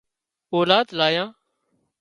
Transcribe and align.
اولاد 0.53 0.87
آليان 0.95 1.29